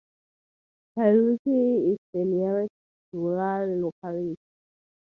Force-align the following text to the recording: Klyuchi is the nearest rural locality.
Klyuchi 0.97 1.59
is 1.93 1.97
the 2.11 2.25
nearest 2.25 2.73
rural 3.13 3.81
locality. 3.83 4.35